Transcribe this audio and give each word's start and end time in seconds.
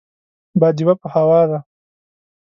باديوه 0.59 0.93
په 1.01 1.07
هوا 1.13 1.41
ده. 1.49 1.59